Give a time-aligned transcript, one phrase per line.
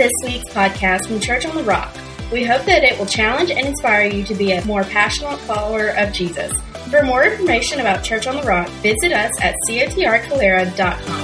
[0.00, 1.94] This week's podcast from Church on the Rock.
[2.32, 5.88] We hope that it will challenge and inspire you to be a more passionate follower
[5.88, 6.58] of Jesus.
[6.88, 11.20] For more information about Church on the Rock, visit us at cotrcalera.com.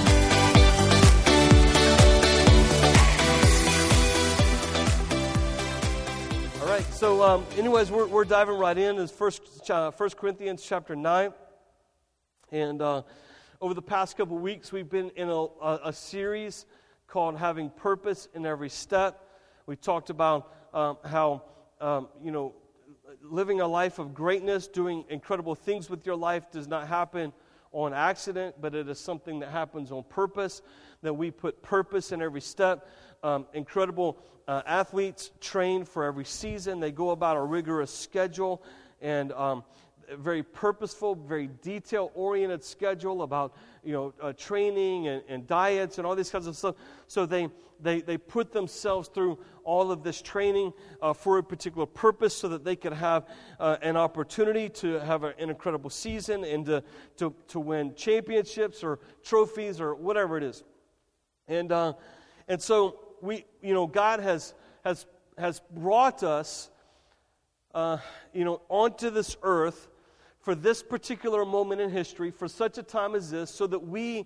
[6.61, 8.99] All right, so um, anyways, we're, we're diving right in.
[8.99, 11.33] It's First, uh, First Corinthians chapter 9.
[12.53, 13.05] And uh,
[13.59, 16.67] over the past couple weeks, we've been in a, a, a series
[17.07, 19.21] called Having Purpose in Every Step.
[19.67, 21.43] We talked about um, how,
[21.81, 22.55] um, you know,
[23.23, 27.33] living a life of greatness, doing incredible things with your life does not happen
[27.73, 30.63] on accident, but it is something that happens on purpose,
[31.03, 32.89] that we put purpose in every step.
[33.23, 34.19] Um, incredible
[34.49, 38.63] uh, athletes train for every season, they go about a rigorous schedule
[39.01, 39.65] and um,
[40.15, 46.07] very purposeful, very detail oriented schedule about you know uh, training and, and, diets and
[46.07, 46.77] all these kinds of stuff.
[47.07, 47.49] So they
[47.81, 52.49] they they put themselves through all of this training uh, for a particular purpose, so
[52.49, 56.83] that they could have uh, an opportunity to have an incredible season and to,
[57.17, 60.65] to to win championships or trophies or whatever it is.
[61.49, 61.95] And uh,
[62.49, 64.55] and so we you know God has
[64.85, 65.07] has
[65.39, 66.71] has brought us.
[67.75, 67.99] Uh,
[68.33, 69.89] you know, onto this earth
[70.47, 74.25] for this particular moment in history, for such a time as this, so that we,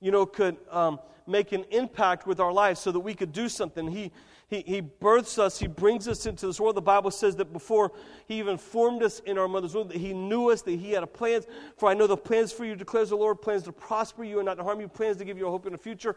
[0.00, 3.46] you know, could um, make an impact with our lives, so that we could do
[3.46, 3.86] something.
[3.86, 4.10] He,
[4.48, 6.76] he, he births us, He brings us into this world.
[6.76, 7.92] The Bible says that before
[8.26, 11.02] He even formed us in our mother's womb, that He knew us, that He had
[11.02, 11.44] a plans.
[11.76, 14.46] For I know the plans for you, declares the Lord, plans to prosper you and
[14.46, 16.16] not to harm you, plans to give you a hope in the future.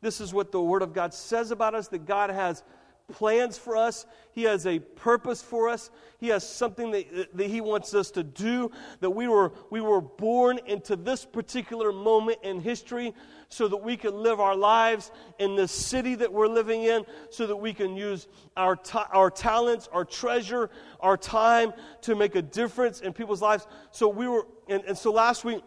[0.00, 2.64] This is what the Word of God says about us, that God has
[3.12, 4.06] plans for us.
[4.32, 5.90] He has a purpose for us.
[6.18, 8.70] He has something that, that He wants us to do.
[9.00, 13.14] That we were, we were born into this particular moment in history
[13.48, 17.46] so that we can live our lives in the city that we're living in, so
[17.46, 20.68] that we can use our, ta- our talents, our treasure,
[21.00, 21.72] our time
[22.02, 23.66] to make a difference in people's lives.
[23.90, 25.62] So we were, and, and so last week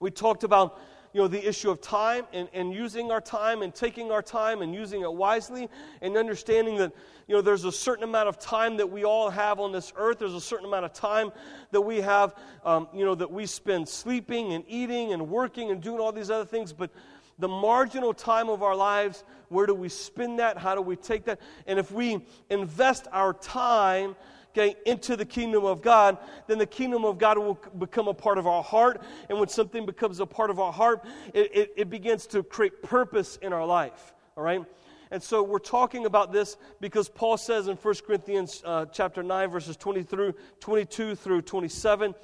[0.00, 0.78] we talked about
[1.12, 4.62] you know, the issue of time and, and using our time and taking our time
[4.62, 5.68] and using it wisely
[6.02, 6.92] and understanding that,
[7.26, 10.18] you know, there's a certain amount of time that we all have on this earth.
[10.18, 11.32] There's a certain amount of time
[11.70, 15.82] that we have, um, you know, that we spend sleeping and eating and working and
[15.82, 16.72] doing all these other things.
[16.72, 16.90] But
[17.38, 20.58] the marginal time of our lives, where do we spend that?
[20.58, 21.40] How do we take that?
[21.66, 24.16] And if we invest our time,
[24.58, 28.38] okay, into the kingdom of God, then the kingdom of God will become a part
[28.38, 29.02] of our heart.
[29.28, 31.04] And when something becomes a part of our heart,
[31.34, 34.14] it, it, it begins to create purpose in our life.
[34.36, 34.64] All right?
[35.10, 39.50] And so we're talking about this because Paul says in 1 Corinthians uh, chapter 9,
[39.50, 42.14] verses 20 through 22 through 27,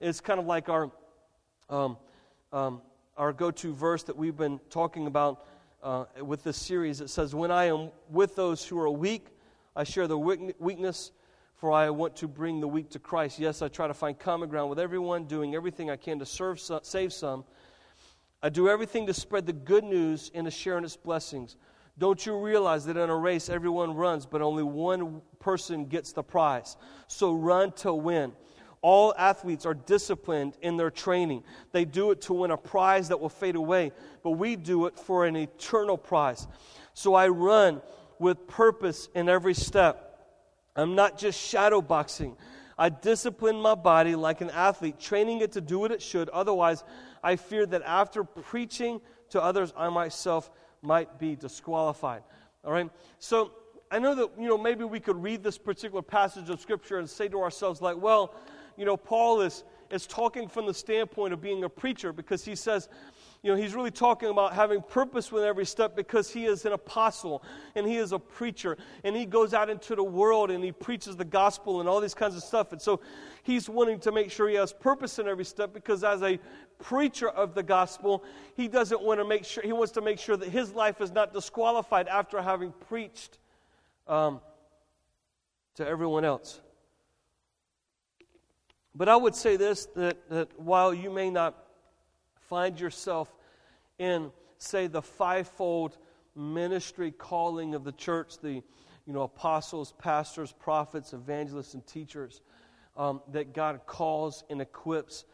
[0.00, 0.90] it's kind of like our,
[1.70, 1.96] um,
[2.52, 2.82] um,
[3.16, 5.46] our go to verse that we've been talking about
[5.82, 7.00] uh, with this series.
[7.00, 9.28] It says, When I am with those who are weak,
[9.76, 11.12] I share their weakness
[11.64, 13.38] for I want to bring the weak to Christ.
[13.38, 16.60] Yes, I try to find common ground with everyone, doing everything I can to serve
[16.60, 17.42] some, save some.
[18.42, 21.56] I do everything to spread the good news and to share in its blessings.
[21.96, 26.22] Don't you realize that in a race everyone runs, but only one person gets the
[26.22, 26.76] prize?
[27.08, 28.34] So run to win.
[28.82, 31.44] All athletes are disciplined in their training.
[31.72, 33.92] They do it to win a prize that will fade away,
[34.22, 36.46] but we do it for an eternal prize.
[36.92, 37.80] So I run
[38.18, 40.10] with purpose in every step.
[40.76, 42.36] I'm not just shadow boxing.
[42.76, 46.28] I discipline my body like an athlete, training it to do what it should.
[46.30, 46.82] Otherwise,
[47.22, 50.50] I fear that after preaching to others, I myself
[50.82, 52.22] might be disqualified.
[52.64, 52.90] All right?
[53.18, 53.52] So
[53.90, 57.08] I know that, you know, maybe we could read this particular passage of Scripture and
[57.08, 58.34] say to ourselves, like, well,
[58.76, 62.56] you know, Paul is, is talking from the standpoint of being a preacher because he
[62.56, 62.88] says,
[63.44, 66.72] you know, he's really talking about having purpose with every step because he is an
[66.72, 67.42] apostle
[67.74, 71.14] and he is a preacher and he goes out into the world and he preaches
[71.14, 72.72] the gospel and all these kinds of stuff.
[72.72, 73.02] And so
[73.42, 76.38] he's wanting to make sure he has purpose in every step because as a
[76.78, 78.24] preacher of the gospel,
[78.56, 81.12] he doesn't want to make sure, he wants to make sure that his life is
[81.12, 83.38] not disqualified after having preached
[84.08, 84.40] um,
[85.74, 86.62] to everyone else.
[88.94, 91.60] But I would say this that, that while you may not
[92.48, 93.33] find yourself
[93.98, 95.96] in, say, the fivefold
[96.34, 98.62] ministry calling of the church, the
[99.06, 102.40] you know, apostles, pastors, prophets, evangelists, and teachers
[102.96, 105.24] um, that God calls and equips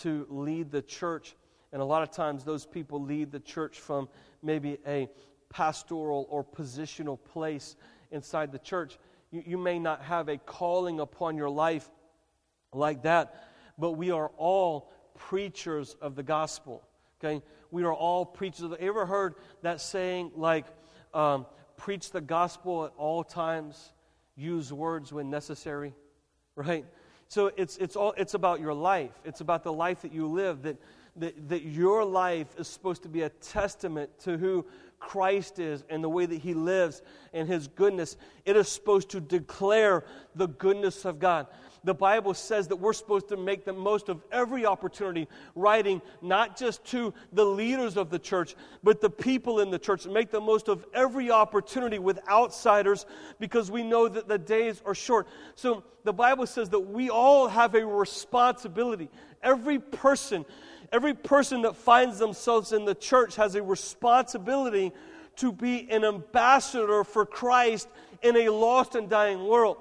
[0.00, 1.36] to lead the church.
[1.72, 4.08] And a lot of times, those people lead the church from
[4.42, 5.08] maybe a
[5.48, 7.76] pastoral or positional place
[8.10, 8.98] inside the church.
[9.30, 11.88] You, you may not have a calling upon your life
[12.72, 16.82] like that, but we are all preachers of the gospel.
[17.22, 17.42] Okay?
[17.70, 18.76] We are all preachers the.
[18.80, 20.66] You ever heard that saying like,
[21.14, 21.46] um,
[21.76, 23.92] preach the gospel at all times,
[24.36, 25.94] use words when necessary,
[26.54, 26.84] right?
[27.28, 29.12] So it's, it's, all, it's about your life.
[29.24, 30.76] It's about the life that you live, that,
[31.16, 34.66] that, that your life is supposed to be a testament to who
[34.98, 37.02] Christ is and the way that he lives
[37.32, 38.16] and his goodness.
[38.44, 41.46] It is supposed to declare the goodness of God
[41.84, 46.56] the Bible says that we're supposed to make the most of every opportunity, writing not
[46.56, 50.06] just to the leaders of the church, but the people in the church.
[50.06, 53.06] Make the most of every opportunity with outsiders
[53.38, 55.26] because we know that the days are short.
[55.54, 59.08] So the Bible says that we all have a responsibility.
[59.42, 60.44] Every person,
[60.92, 64.92] every person that finds themselves in the church has a responsibility
[65.36, 67.88] to be an ambassador for Christ
[68.22, 69.78] in a lost and dying world.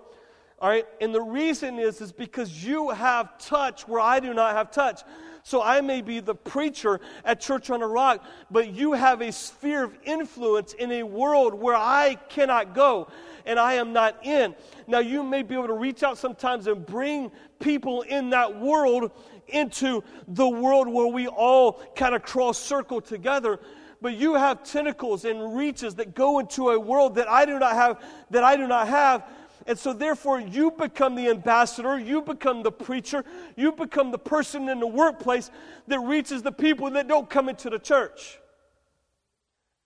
[0.61, 0.85] All right?
[0.99, 5.01] And the reason is is because you have touch where I do not have touch.
[5.43, 9.31] So I may be the preacher at Church on a Rock, but you have a
[9.31, 13.07] sphere of influence in a world where I cannot go
[13.45, 14.53] and I am not in.
[14.85, 19.11] Now you may be able to reach out sometimes and bring people in that world
[19.47, 23.59] into the world where we all kind of cross circle together
[24.01, 27.73] but you have tentacles and reaches that go into a world that I do not
[27.73, 29.27] have that I do not have
[29.69, 33.23] and so, therefore, you become the ambassador, you become the preacher,
[33.55, 35.51] you become the person in the workplace
[35.87, 38.39] that reaches the people that don't come into the church.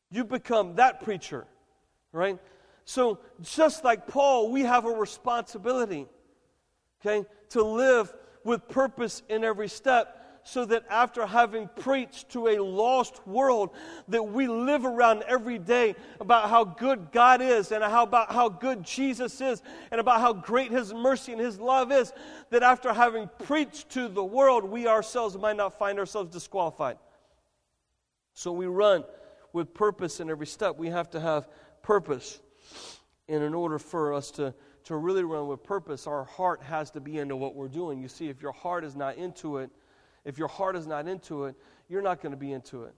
[0.10, 1.46] You become that preacher,
[2.14, 2.40] right?
[2.86, 6.08] So, just like Paul, we have a responsibility,
[7.06, 8.14] okay, to live
[8.46, 13.72] with purpose in every step so that after having preached to a lost world
[14.08, 18.50] that we live around every day about how good God is and how about how
[18.50, 19.62] good Jesus is
[19.92, 22.12] and about how great his mercy and his love is
[22.50, 26.98] that after having preached to the world we ourselves might not find ourselves disqualified.
[28.34, 29.04] So we run
[29.54, 30.78] with purpose in every step.
[30.78, 31.48] We have to have
[31.84, 32.40] purpose.
[33.30, 34.54] And in order for us to
[34.86, 38.02] to really run with purpose, our heart has to be into what we're doing.
[38.02, 39.70] You see, if your heart is not into it,
[40.26, 41.56] if your heart is not into it,
[41.90, 42.94] you're not going to be into it.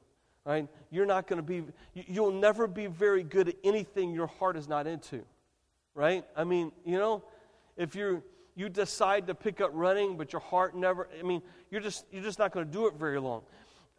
[0.45, 0.67] Right?
[0.91, 1.63] You're not going to be,
[1.93, 5.23] you'll never be very good at anything your heart is not into.
[5.95, 6.23] Right?
[6.35, 7.23] I mean, you know,
[7.77, 8.21] if you
[8.55, 12.23] you decide to pick up running, but your heart never, I mean, you're just, you're
[12.23, 13.41] just not going to do it very long.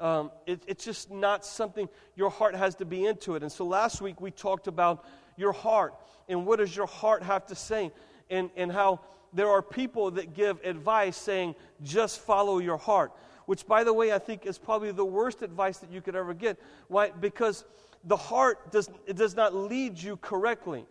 [0.00, 3.42] Um, it, it's just not something your heart has to be into it.
[3.42, 5.04] And so last week we talked about
[5.36, 5.94] your heart
[6.28, 7.92] and what does your heart have to say
[8.30, 9.00] and, and how
[9.36, 13.12] there are people that give advice saying, just follow your heart,
[13.44, 16.32] which, by the way, I think is probably the worst advice that you could ever
[16.32, 16.58] get.
[16.88, 17.10] Why?
[17.10, 17.64] Because
[18.04, 20.86] the heart does, it does not lead you correctly.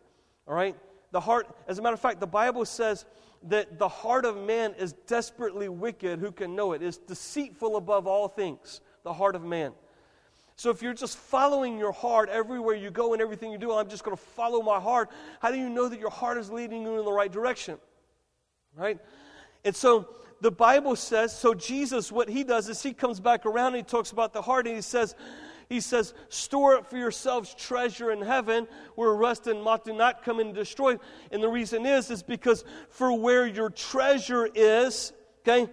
[0.48, 0.76] All right?
[1.12, 3.06] The heart, as a matter of fact, the Bible says
[3.48, 6.20] that the heart of man is desperately wicked.
[6.20, 6.84] Who can know it?
[6.84, 9.72] It's deceitful above all things, the heart of man.
[10.56, 13.90] So if you're just following your heart everywhere you go and everything you do, I'm
[13.90, 15.10] just going to follow my heart,
[15.42, 17.78] how do you know that your heart is leading you in the right direction?
[18.76, 19.00] Right?
[19.64, 20.08] And so
[20.42, 23.84] the Bible says, so Jesus, what he does is he comes back around and he
[23.84, 25.16] talks about the heart and he says,
[25.70, 30.24] he says, store up for yourselves treasure in heaven where rust and moth do not
[30.24, 30.98] come and destroy.
[31.32, 35.72] And the reason is, is because for where your treasure is, okay,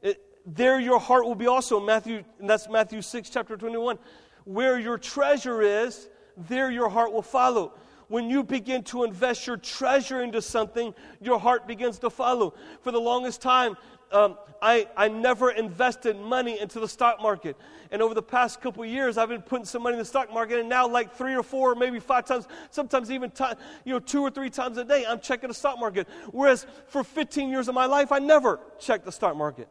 [0.00, 1.78] it, there your heart will be also.
[1.78, 3.98] Matthew, that's Matthew 6, chapter 21.
[4.44, 7.74] Where your treasure is, there your heart will follow
[8.08, 12.54] when you begin to invest your treasure into something, your heart begins to follow.
[12.82, 13.76] For the longest time,
[14.12, 17.56] um, I, I never invested money into the stock market.
[17.90, 20.60] And over the past couple years, I've been putting some money in the stock market,
[20.60, 24.22] and now, like three or four, maybe five times, sometimes even time, you know, two
[24.22, 26.08] or three times a day, I'm checking the stock market.
[26.30, 29.68] Whereas for 15 years of my life, I never checked the stock market.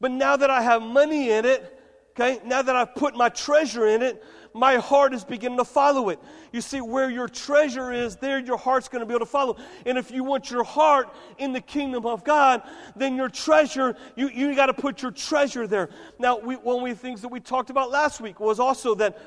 [0.00, 1.80] But now that I have money in it,
[2.10, 4.22] okay, now that I've put my treasure in it,
[4.54, 6.20] my heart is beginning to follow it.
[6.52, 9.56] You see, where your treasure is, there your heart's going to be able to follow.
[9.84, 12.62] And if you want your heart in the kingdom of God,
[12.94, 15.90] then your treasure, you, you got to put your treasure there.
[16.20, 19.18] Now, we, one of the things that we talked about last week was also that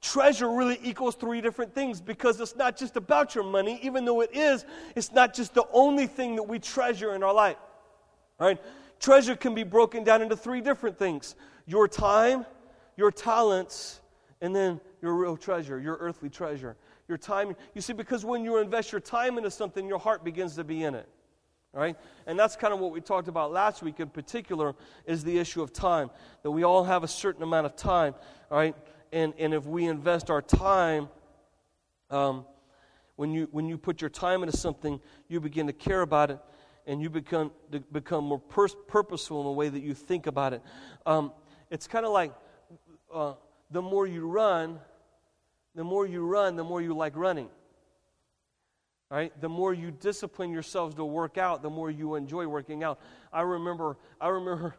[0.00, 4.20] treasure really equals three different things because it's not just about your money, even though
[4.20, 4.64] it is,
[4.96, 7.56] it's not just the only thing that we treasure in our life.
[8.40, 8.60] Right?
[8.98, 11.36] Treasure can be broken down into three different things
[11.68, 12.46] your time,
[12.96, 14.00] your talents,
[14.40, 16.76] and then your real treasure, your earthly treasure,
[17.08, 17.54] your time.
[17.74, 20.82] You see, because when you invest your time into something, your heart begins to be
[20.82, 21.08] in it.
[21.72, 21.96] Right?
[22.26, 24.74] And that's kind of what we talked about last week in particular
[25.04, 26.10] is the issue of time.
[26.42, 28.14] That we all have a certain amount of time.
[28.50, 28.74] Right?
[29.12, 31.08] And, and if we invest our time,
[32.10, 32.46] um,
[33.16, 36.38] when, you, when you put your time into something, you begin to care about it
[36.86, 37.50] and you become,
[37.92, 40.62] become more pur- purposeful in the way that you think about it.
[41.04, 41.32] Um,
[41.70, 42.32] it's kind of like
[43.12, 43.34] uh,
[43.70, 44.78] the more you run,
[45.74, 47.48] the more you run, the more you like running.
[49.10, 49.32] Right?
[49.40, 52.98] The more you discipline yourselves to work out, the more you enjoy working out.
[53.32, 54.74] I remember, I remember,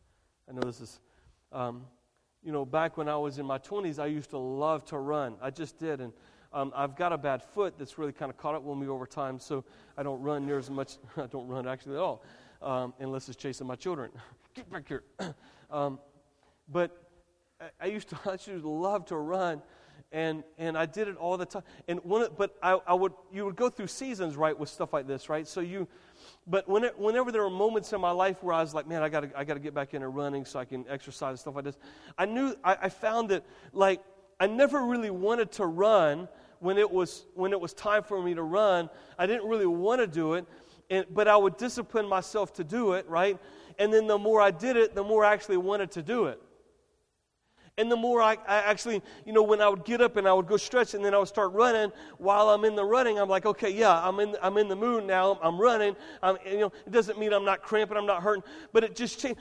[0.48, 1.00] I know this is,
[1.50, 1.86] um,
[2.44, 5.36] you know, back when I was in my 20s, I used to love to run.
[5.40, 6.00] I just did.
[6.00, 6.12] And
[6.52, 9.06] um, I've got a bad foot that's really kind of caught up with me over
[9.06, 9.64] time, so
[9.96, 10.98] I don't run near as much.
[11.16, 12.22] I don't run actually at all,
[12.60, 14.10] um, unless it's chasing my children.
[14.54, 15.02] Get back here.
[15.70, 15.98] um,
[16.68, 17.01] but
[17.80, 19.62] I, used to, I used to love to run,
[20.10, 21.62] and and I did it all the time.
[21.88, 25.06] And one, but I, I would, you would go through seasons, right, with stuff like
[25.06, 25.46] this, right?
[25.46, 25.88] So you,
[26.46, 29.02] but when it, whenever there were moments in my life where I was like, man,
[29.02, 31.54] I gotta I got to get back into running so I can exercise and stuff
[31.54, 31.78] like this.
[32.18, 34.00] I knew I, I found that like
[34.38, 36.28] I never really wanted to run
[36.58, 38.90] when it was when it was time for me to run.
[39.18, 40.46] I didn't really want to do it,
[40.90, 43.38] and, but I would discipline myself to do it, right?
[43.78, 46.40] And then the more I did it, the more I actually wanted to do it.
[47.78, 50.32] And the more I, I, actually, you know, when I would get up and I
[50.34, 53.30] would go stretch and then I would start running, while I'm in the running, I'm
[53.30, 55.38] like, okay, yeah, I'm in, I'm in the mood now.
[55.42, 55.96] I'm running.
[56.22, 58.42] I'm, you know, it doesn't mean I'm not cramping, I'm not hurting,
[58.74, 59.40] but it just changed.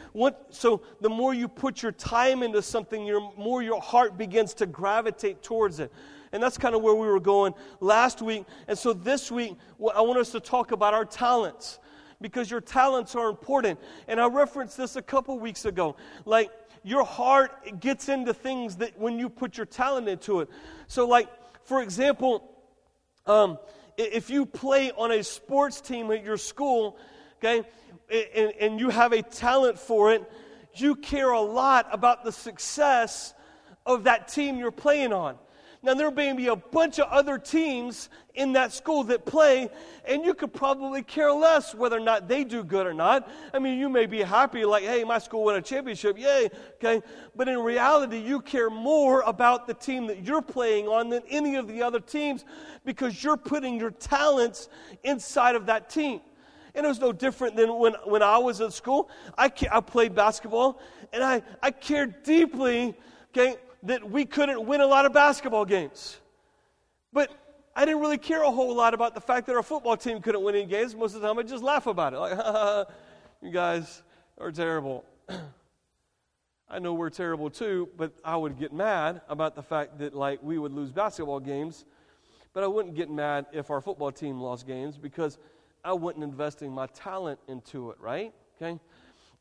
[0.50, 4.66] So the more you put your time into something, your more your heart begins to
[4.66, 5.92] gravitate towards it.
[6.32, 8.46] And that's kind of where we were going last week.
[8.70, 9.58] And so this week,
[9.94, 11.80] I want us to talk about our talents
[12.22, 13.78] because your talents are important.
[14.08, 15.98] And I referenced this a couple weeks ago.
[16.24, 16.50] Like,
[16.84, 20.50] your heart gets into things that when you put your talent into it.
[20.88, 21.28] So, like,
[21.64, 22.50] for example,
[23.26, 23.60] um,
[23.98, 26.98] if you play on a sports team at your school,
[27.38, 27.64] okay,
[28.10, 30.30] and, and you have a talent for it,
[30.76, 33.34] you care a lot about the success
[33.86, 35.38] of that team you're playing on.
[35.84, 39.68] Now, there may be a bunch of other teams in that school that play,
[40.06, 43.28] and you could probably care less whether or not they do good or not.
[43.52, 47.02] I mean, you may be happy, like, hey, my school won a championship, yay, okay?
[47.36, 51.56] But in reality, you care more about the team that you're playing on than any
[51.56, 52.46] of the other teams
[52.86, 54.70] because you're putting your talents
[55.04, 56.22] inside of that team.
[56.76, 59.10] And it was no different than when, when I was at school.
[59.36, 60.80] I, I played basketball,
[61.12, 62.96] and I, I cared deeply,
[63.36, 66.18] okay, that we couldn't win a lot of basketball games.
[67.14, 67.32] But
[67.76, 70.44] I didn't really care a whole lot about the fact that our football team couldn't
[70.44, 70.96] win any games.
[70.96, 72.20] Most of the time, I just laugh about it.
[72.20, 72.88] Like,
[73.42, 74.02] you guys
[74.40, 75.06] are terrible.
[76.70, 80.42] I know we're terrible too, but I would get mad about the fact that like
[80.42, 81.84] we would lose basketball games,
[82.54, 85.38] but I wouldn't get mad if our football team lost games because
[85.84, 88.34] I wasn't investing my talent into it, right?
[88.56, 88.80] Okay?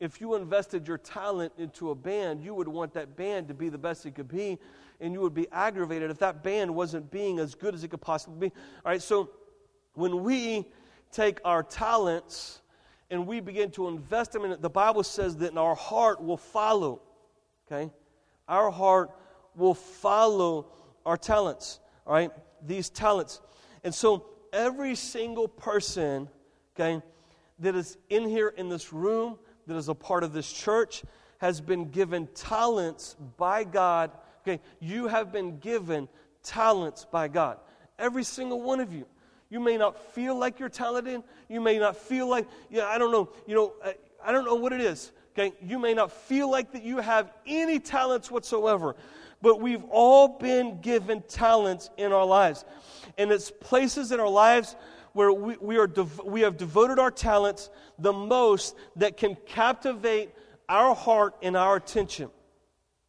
[0.01, 3.69] If you invested your talent into a band, you would want that band to be
[3.69, 4.59] the best it could be,
[4.99, 8.01] and you would be aggravated if that band wasn't being as good as it could
[8.01, 8.55] possibly be.
[8.85, 9.31] All right, so
[9.95, 10.67] when we
[11.13, 12.63] take our talents
[13.11, 16.37] and we begin to invest them in it, the Bible says that our heart will
[16.37, 17.03] follow.
[17.71, 17.91] Okay?
[18.49, 19.11] Our heart
[19.55, 20.69] will follow
[21.05, 21.81] our talents.
[22.07, 22.31] All right?
[22.67, 23.41] These talents.
[23.85, 26.29] And so every single person,
[26.75, 27.03] okay,
[27.59, 29.39] that is in here in this room,
[29.71, 31.05] that is a part of this church
[31.39, 34.11] has been given talents by God.
[34.43, 36.09] Okay, you have been given
[36.43, 37.59] talents by God.
[37.97, 39.07] Every single one of you.
[39.49, 41.23] You may not feel like you're talented.
[41.49, 44.57] You may not feel like, yeah, I don't know, you know, I, I don't know
[44.57, 45.13] what it is.
[45.39, 48.97] Okay, you may not feel like that you have any talents whatsoever,
[49.41, 52.65] but we've all been given talents in our lives.
[53.19, 54.75] And it's places in our lives
[55.13, 60.31] where we, we, are dev- we have devoted our talents the most that can captivate
[60.69, 62.31] our heart and our attention.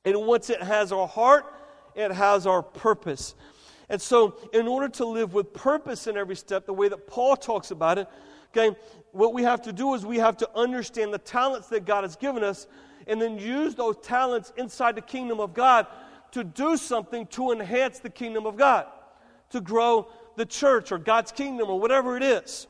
[0.03, 1.45] And once it has our heart,
[1.95, 3.35] it has our purpose.
[3.89, 7.35] And so, in order to live with purpose in every step, the way that Paul
[7.35, 8.07] talks about it,
[8.55, 8.75] okay,
[9.11, 12.15] what we have to do is we have to understand the talents that God has
[12.15, 12.67] given us
[13.07, 15.87] and then use those talents inside the kingdom of God
[16.31, 18.85] to do something to enhance the kingdom of God,
[19.49, 22.67] to grow the church or God's kingdom or whatever it is.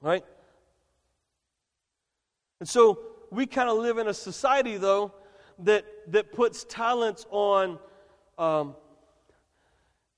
[0.00, 0.24] Right?
[2.60, 2.98] And so
[3.30, 5.12] we kind of live in a society, though,
[5.60, 7.78] that, that puts talents on,
[8.38, 8.74] um,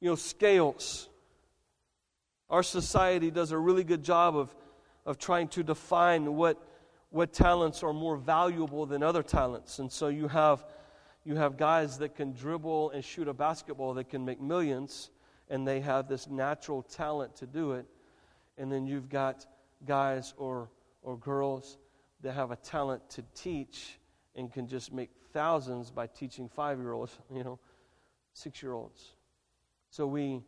[0.00, 1.08] you know, scales.
[2.50, 4.54] Our society does a really good job of,
[5.06, 6.60] of trying to define what,
[7.10, 9.78] what talents are more valuable than other talents.
[9.78, 10.64] And so you have,
[11.24, 15.10] you have guys that can dribble and shoot a basketball that can make millions,
[15.52, 17.84] and they have this natural talent to do it.
[18.56, 19.44] And then you've got
[19.86, 20.70] guys or,
[21.02, 21.76] or girls
[22.22, 23.98] that have a talent to teach
[24.34, 27.58] and can just make thousands by teaching five year olds, you know,
[28.32, 29.10] six year olds.
[29.90, 30.40] So we,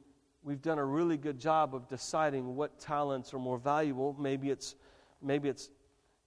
[0.42, 4.16] we've done a really good job of deciding what talents are more valuable.
[4.18, 4.74] Maybe it's,
[5.20, 5.68] maybe it's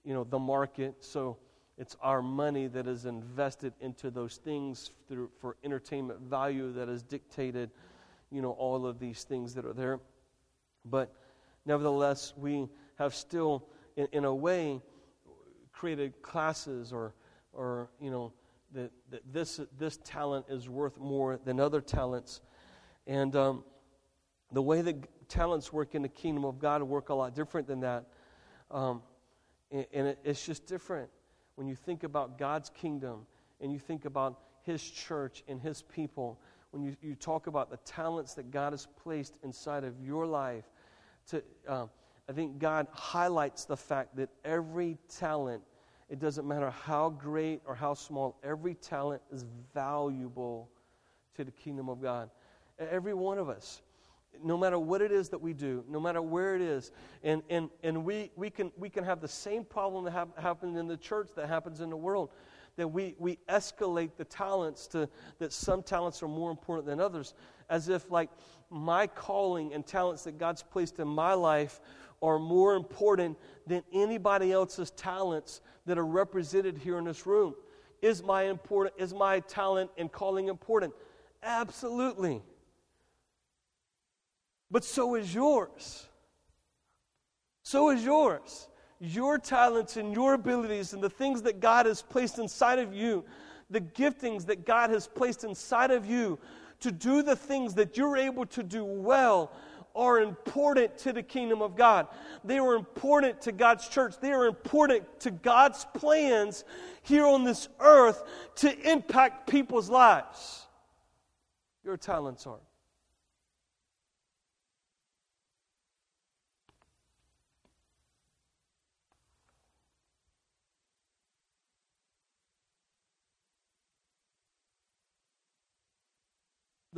[0.04, 0.94] you know, the market.
[1.00, 1.36] So
[1.78, 7.02] it's our money that is invested into those things through, for entertainment value that is
[7.02, 7.70] dictated
[8.30, 10.00] you know, all of these things that are there.
[10.84, 11.12] But
[11.68, 12.66] Nevertheless, we
[12.96, 14.80] have still, in, in a way,
[15.70, 17.12] created classes or,
[17.52, 18.32] or you know,
[18.72, 22.40] that, that this, this talent is worth more than other talents.
[23.06, 23.64] And um,
[24.50, 27.80] the way that talents work in the kingdom of God work a lot different than
[27.80, 28.06] that.
[28.70, 29.02] Um,
[29.70, 31.10] and, and it, it's just different
[31.56, 33.26] when you think about God's kingdom
[33.60, 36.40] and you think about His church and His people.
[36.70, 40.64] When you, you talk about the talents that God has placed inside of your life,
[41.30, 41.86] to, uh,
[42.28, 45.62] I think God highlights the fact that every talent,
[46.08, 49.44] it doesn't matter how great or how small, every talent is
[49.74, 50.68] valuable
[51.36, 52.30] to the kingdom of God.
[52.78, 53.82] Every one of us
[54.42, 56.92] no matter what it is that we do, no matter where it is.
[57.22, 60.76] And, and, and we, we, can, we can have the same problem that ha- happens
[60.76, 62.30] in the church that happens in the world.
[62.78, 65.08] That we, we escalate the talents to
[65.40, 67.34] that some talents are more important than others,
[67.68, 68.30] as if like
[68.70, 71.80] my calling and talents that God's placed in my life
[72.22, 77.54] are more important than anybody else's talents that are represented here in this room.
[78.00, 80.94] Is my important is my talent and calling important?
[81.42, 82.42] Absolutely.
[84.70, 86.06] But so is yours.
[87.64, 88.68] So is yours.
[89.00, 93.24] Your talents and your abilities and the things that God has placed inside of you,
[93.70, 96.38] the giftings that God has placed inside of you
[96.80, 99.52] to do the things that you're able to do well
[99.94, 102.06] are important to the kingdom of God.
[102.44, 104.14] They are important to God's church.
[104.20, 106.64] They are important to God's plans
[107.02, 108.22] here on this earth
[108.56, 110.66] to impact people's lives.
[111.84, 112.60] Your talents are.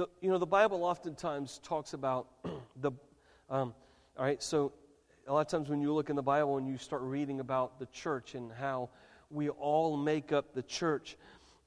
[0.00, 2.26] The, you know, the Bible oftentimes talks about
[2.80, 2.90] the,
[3.50, 3.74] um,
[4.16, 4.72] all right, so
[5.28, 7.78] a lot of times when you look in the Bible and you start reading about
[7.78, 8.88] the church and how
[9.30, 11.18] we all make up the church,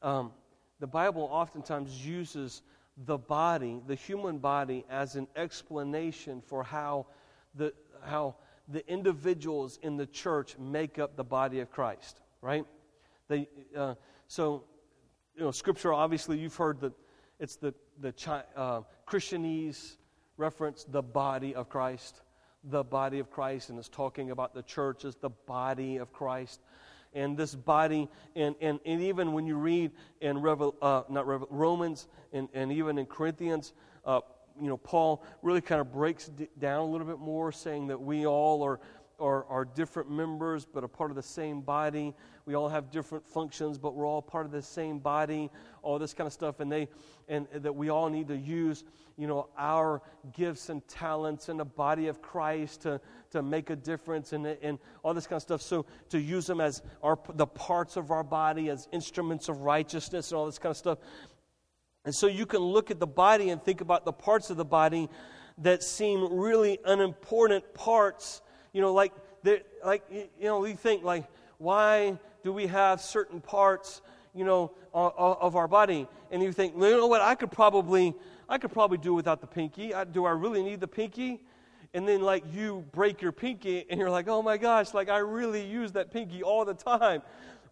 [0.01, 0.31] um,
[0.79, 2.63] the Bible oftentimes uses
[3.05, 7.05] the body, the human body, as an explanation for how
[7.53, 8.33] the, how
[8.67, 12.65] the individuals in the church make up the body of Christ, right?
[13.27, 13.93] They, uh,
[14.27, 14.63] so,
[15.35, 16.93] you know, Scripture, obviously, you've heard that
[17.39, 18.13] it's the, the
[18.55, 19.97] uh, Christianese
[20.37, 22.21] reference, the body of Christ.
[22.65, 26.61] The body of Christ, and it's talking about the church as the body of Christ.
[27.13, 31.47] And this body, and, and, and even when you read in Revel, uh, not Revel,
[31.51, 33.73] Romans and, and even in Corinthians,
[34.05, 34.21] uh,
[34.59, 38.25] you know, Paul really kind of breaks down a little bit more, saying that we
[38.25, 38.79] all are
[39.23, 42.13] are, are different members but a part of the same body.
[42.45, 45.49] We all have different functions, but we're all part of the same body,
[45.81, 46.59] all this kind of stuff.
[46.59, 46.89] And, they,
[47.29, 48.83] and that we all need to use
[49.17, 50.01] you know, our
[50.33, 52.99] gifts and talents in the body of Christ to,
[53.31, 55.61] to make a difference and, and all this kind of stuff.
[55.61, 60.31] So to use them as our, the parts of our body as instruments of righteousness
[60.31, 60.97] and all this kind of stuff.
[62.05, 64.65] And so you can look at the body and think about the parts of the
[64.65, 65.09] body
[65.59, 68.41] that seem really unimportant parts
[68.73, 69.13] you know, like,
[69.85, 71.25] like you know, we think like,
[71.57, 74.01] why do we have certain parts,
[74.35, 76.07] you know, of our body?
[76.31, 77.21] And you think, well, you know what?
[77.21, 78.13] I could probably,
[78.49, 79.93] I could probably do without the pinky.
[79.93, 81.39] I, do I really need the pinky?
[81.93, 85.19] And then like you break your pinky, and you're like, oh my gosh, like I
[85.19, 87.21] really use that pinky all the time.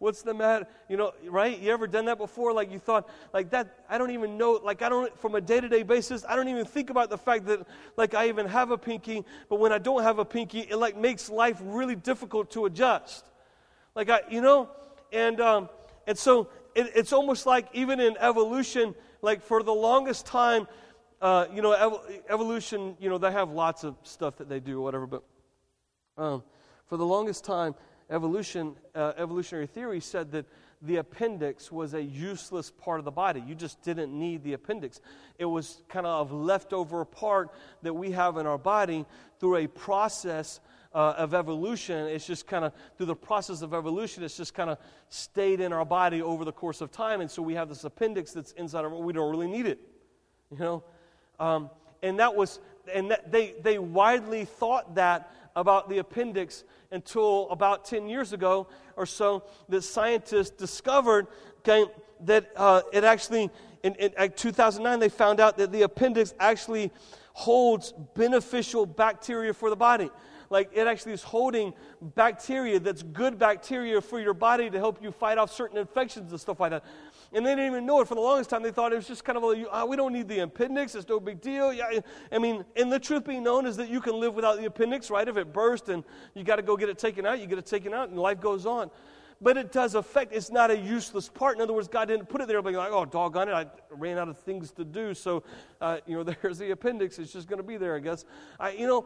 [0.02, 0.66] What's the matter?
[0.90, 1.60] You know, right?
[1.60, 2.54] You ever done that before?
[2.54, 5.62] Like you thought, like that, I don't even know, like I don't, from a day
[5.62, 8.72] to day basis, I don't even think about the fact that, like, I even have
[8.72, 12.50] a pinky, but when I don't have a pinky, it like makes life really difficult
[12.54, 13.28] to adjust.
[13.94, 14.70] Like, I, you know,
[15.14, 15.70] and, um,
[16.08, 20.68] and so it, it's almost like even in evolution, like for the longest time,
[21.22, 24.80] uh, you know, ev- evolution, you know, they have lots of stuff that they do
[24.80, 25.24] or whatever, but
[26.18, 26.42] um,
[26.88, 27.76] for the longest time,
[28.12, 30.45] evolution, uh, evolutionary theory said that
[30.82, 33.43] the appendix was a useless part of the body.
[33.45, 35.00] You just didn't need the appendix.
[35.38, 37.52] It was kind of a leftover part
[37.84, 39.06] that we have in our body
[39.39, 40.60] through a process
[40.93, 42.08] uh, of evolution.
[42.08, 44.78] It's just kind of, through the process of evolution, it's just kind of
[45.10, 47.21] stayed in our body over the course of time.
[47.21, 49.00] And so we have this appendix that's inside of it.
[49.00, 49.80] We don't really need it,
[50.52, 50.84] you know?
[51.39, 51.69] Um,
[52.04, 52.60] and that was,
[52.93, 58.68] and that they, they widely thought that about the appendix until about 10 years ago
[58.96, 61.28] or so that scientists discovered
[61.60, 61.86] okay,
[62.22, 63.50] that uh, it actually,
[63.84, 66.92] in, in, in 2009, they found out that the appendix actually
[67.34, 70.10] holds beneficial bacteria for the body.
[70.50, 75.12] Like it actually is holding bacteria that's good bacteria for your body to help you
[75.12, 76.84] fight off certain infections and stuff like that.
[77.34, 78.62] And they didn't even know it for the longest time.
[78.62, 80.96] They thought it was just kind of, a, oh, we don't need the appendix.
[80.96, 81.72] It's no big deal.
[81.72, 82.00] Yeah,
[82.32, 85.10] I mean, and the truth being known is that you can live without the appendix,
[85.10, 85.28] right?
[85.28, 86.04] If it burst and
[86.36, 88.41] you got to go get it taken out, you get it taken out, and life
[88.41, 88.91] goes on.
[89.39, 90.34] But it does affect.
[90.34, 91.56] It's not a useless part.
[91.56, 94.17] In other words, God didn't put it there, being like, oh, doggone it, I ran
[94.17, 95.13] out of things to do.
[95.13, 95.44] So,
[95.80, 97.17] uh, you know, there's the appendix.
[97.17, 98.26] It's just going to be there, I guess.
[98.60, 99.06] I, you know,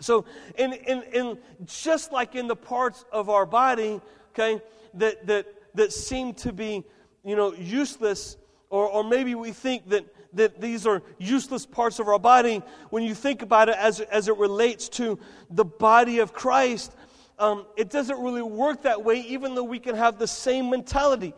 [0.00, 0.26] so,
[0.58, 4.60] and, and, and just like in the parts of our body, okay,
[4.94, 6.84] that, that, that seem to be,
[7.26, 8.36] you know, useless,
[8.70, 13.02] or, or maybe we think that, that these are useless parts of our body, when
[13.02, 15.18] you think about it as, as it relates to
[15.50, 16.94] the body of Christ,
[17.40, 21.34] um, it doesn't really work that way, even though we can have the same mentality.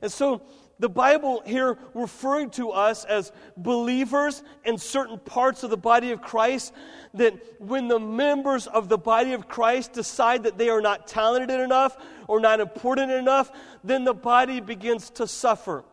[0.00, 0.42] And so,
[0.78, 6.20] the Bible here referring to us as believers in certain parts of the body of
[6.20, 6.72] Christ,
[7.14, 11.60] that when the members of the body of Christ decide that they are not talented
[11.60, 11.96] enough
[12.32, 13.52] or not important enough,
[13.84, 15.84] then the body begins to suffer.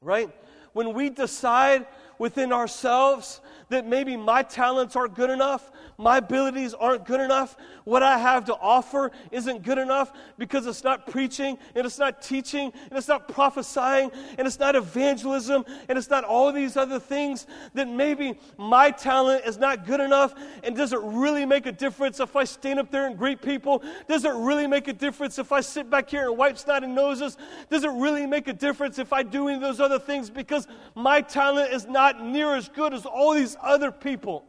[0.00, 0.30] Right?
[0.72, 1.84] When we decide
[2.16, 8.04] within ourselves that maybe my talents aren't good enough, my abilities aren't good enough, what
[8.04, 12.72] I have to offer isn't good enough because it's not preaching and it's not teaching
[12.88, 17.46] and it's not prophesying and it's not evangelism and it's not all these other things,
[17.74, 22.20] that maybe my talent is not good enough and does it really make a difference
[22.20, 23.82] if I stand up there and greet people?
[24.06, 26.94] Does it really make a difference if I sit back here and wipe snot and
[26.94, 27.36] noses?
[27.70, 30.68] Does it really make a difference if I do any of those other things because
[30.94, 34.44] my talent is not near as good as all these other people.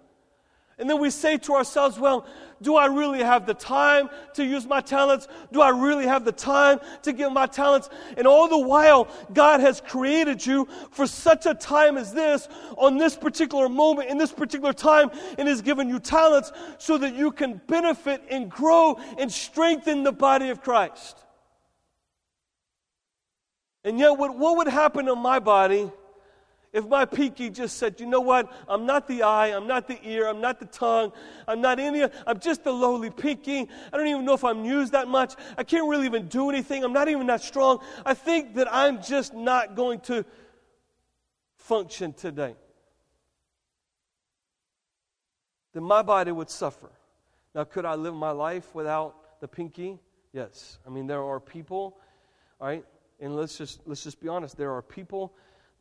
[0.79, 2.25] And then we say to ourselves, well,
[2.61, 5.27] do I really have the time to use my talents?
[5.51, 7.89] Do I really have the time to give my talents?
[8.17, 12.97] And all the while, God has created you for such a time as this, on
[12.97, 17.31] this particular moment, in this particular time, and has given you talents so that you
[17.31, 21.17] can benefit and grow and strengthen the body of Christ.
[23.83, 25.91] And yet, what, what would happen to my body
[26.71, 29.99] if my pinky just said, you know what, I'm not the eye, I'm not the
[30.03, 31.12] ear, I'm not the tongue,
[31.47, 33.67] I'm not any, I'm just the lowly pinky.
[33.91, 35.34] I don't even know if I'm used that much.
[35.58, 36.84] I can't really even do anything.
[36.84, 37.79] I'm not even that strong.
[38.05, 40.23] I think that I'm just not going to
[41.55, 42.55] function today.
[45.73, 46.89] Then my body would suffer.
[47.55, 49.99] Now, could I live my life without the pinky?
[50.34, 50.77] Yes.
[50.86, 51.97] I mean, there are people,
[52.62, 52.86] all right,
[53.19, 54.55] and let's just let's just be honest.
[54.55, 55.34] There are people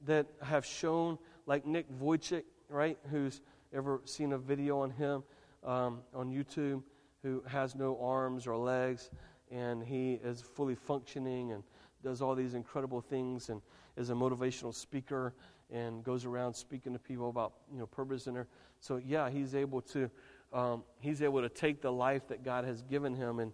[0.07, 3.41] that have shown, like Nick Vujicic, right, who's
[3.73, 5.23] ever seen a video on him
[5.65, 6.83] um, on YouTube,
[7.23, 9.11] who has no arms or legs,
[9.51, 11.63] and he is fully functioning and
[12.03, 13.61] does all these incredible things and
[13.97, 15.35] is a motivational speaker
[15.71, 18.47] and goes around speaking to people about you know purpose in there.
[18.81, 20.11] So yeah, he's able to
[20.53, 23.53] um, he's able to take the life that God has given him and,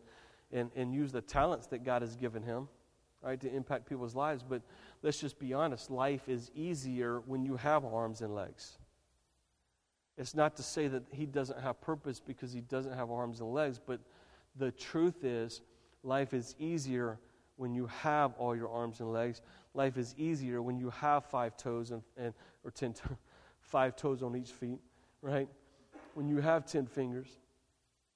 [0.52, 2.68] and and use the talents that God has given him,
[3.22, 4.44] right, to impact people's lives.
[4.48, 4.62] But
[5.04, 8.78] let's just be honest, life is easier when you have arms and legs.
[10.16, 13.52] It's not to say that he doesn't have purpose because he doesn't have arms and
[13.52, 14.00] legs, but
[14.56, 15.60] the truth is,
[16.02, 17.18] life is easier
[17.56, 19.42] when you have all your arms and legs.
[19.74, 22.32] Life is easier when you have five toes and, and
[22.64, 22.94] or ten,
[23.60, 24.78] five toes on each feet,
[25.20, 25.48] right?
[26.14, 27.28] When you have ten fingers,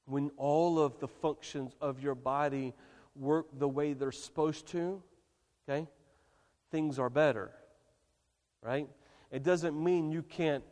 [0.07, 2.73] when all of the functions of your body
[3.15, 5.03] work the way they're supposed to,
[5.69, 5.87] okay?
[6.71, 7.51] Things are better.
[8.63, 8.89] Right?
[9.31, 10.65] It doesn't mean you can't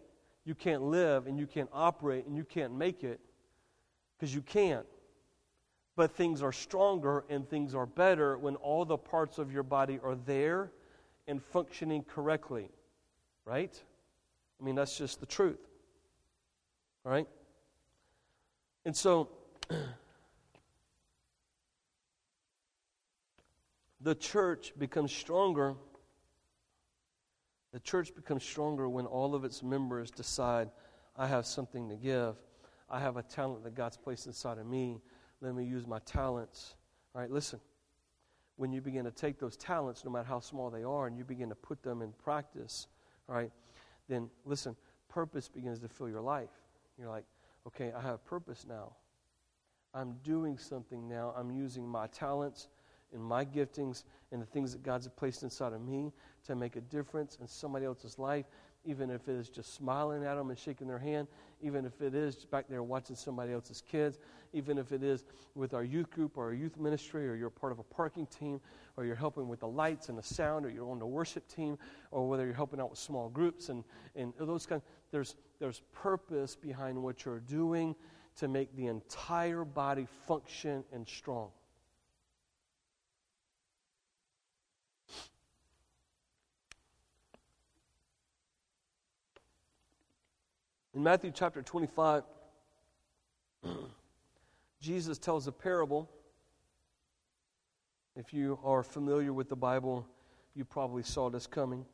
[0.44, 3.20] you can't live and you can't operate and you can't make it
[4.16, 4.86] because you can't.
[5.96, 9.98] But things are stronger and things are better when all the parts of your body
[10.02, 10.70] are there
[11.26, 12.70] and functioning correctly.
[13.44, 13.82] Right?
[14.60, 15.58] I mean, that's just the truth.
[17.04, 17.26] All right?
[18.84, 19.28] And so,
[24.00, 25.76] the church becomes stronger
[27.76, 30.70] the church becomes stronger when all of its members decide,
[31.14, 32.36] I have something to give.
[32.88, 35.02] I have a talent that God's placed inside of me.
[35.42, 36.74] Let me use my talents.
[37.14, 37.60] All right, listen.
[38.56, 41.24] When you begin to take those talents, no matter how small they are, and you
[41.24, 42.86] begin to put them in practice,
[43.28, 43.52] all right,
[44.08, 44.74] then listen,
[45.10, 46.48] purpose begins to fill your life.
[46.98, 47.26] You're like,
[47.66, 48.94] okay, I have purpose now.
[49.92, 51.34] I'm doing something now.
[51.36, 52.68] I'm using my talents
[53.12, 56.12] and my giftings and the things that God's placed inside of me
[56.46, 58.46] to make a difference in somebody else's life,
[58.84, 61.26] even if it is just smiling at them and shaking their hand,
[61.60, 64.18] even if it is back there watching somebody else's kids,
[64.52, 67.72] even if it is with our youth group or our youth ministry, or you're part
[67.72, 68.60] of a parking team,
[68.96, 71.76] or you're helping with the lights and the sound, or you're on the worship team,
[72.10, 76.54] or whether you're helping out with small groups and, and those kind there's there's purpose
[76.54, 77.94] behind what you're doing
[78.36, 81.48] to make the entire body function and strong.
[90.96, 92.22] In Matthew chapter 25,
[94.80, 96.08] Jesus tells a parable.
[98.16, 100.06] If you are familiar with the Bible,
[100.54, 101.84] you probably saw this coming.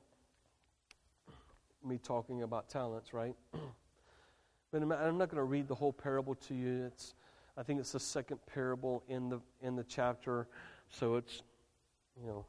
[1.84, 3.34] Me talking about talents, right?
[4.70, 6.84] but I'm not going to read the whole parable to you.
[6.86, 7.16] It's,
[7.58, 10.46] I think it's the second parable in the in the chapter,
[10.88, 11.42] so it's,
[12.20, 12.46] you know,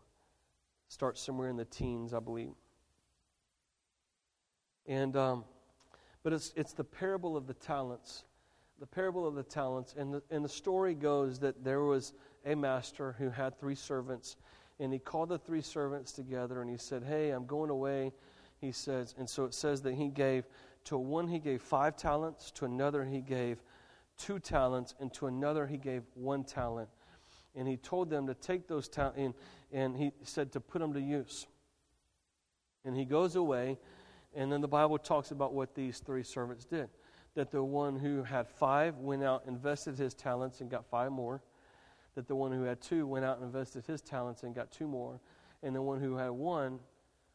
[0.87, 2.53] starts somewhere in the teens, I believe.
[4.85, 5.45] And um,
[6.23, 8.23] but it's it's the parable of the talents,
[8.79, 12.13] the parable of the talents, and the and the story goes that there was
[12.45, 14.37] a master who had three servants,
[14.79, 18.11] and he called the three servants together and he said, Hey, I'm going away.
[18.59, 20.45] He says, and so it says that he gave
[20.85, 23.61] to one he gave five talents, to another he gave
[24.17, 26.89] two talents, and to another he gave one talent.
[27.55, 29.33] And he told them to take those talents, and,
[29.71, 31.45] and he said to put them to use.
[32.85, 33.77] And he goes away,
[34.35, 36.89] and then the Bible talks about what these three servants did.
[37.35, 41.41] That the one who had five went out, invested his talents, and got five more
[42.15, 44.87] that the one who had two went out and invested his talents and got two
[44.87, 45.19] more.
[45.61, 46.79] And the one who had one,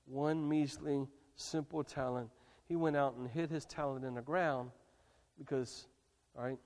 [0.06, 1.06] one measly,
[1.37, 2.30] simple talent,
[2.66, 4.70] he went out and hid his talent in the ground
[5.38, 5.87] because,
[6.37, 6.58] all right,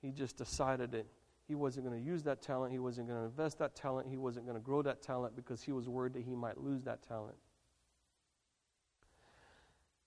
[0.00, 1.06] he just decided that
[1.46, 4.18] he wasn't going to use that talent, he wasn't going to invest that talent, he
[4.18, 7.02] wasn't going to grow that talent because he was worried that he might lose that
[7.02, 7.36] talent.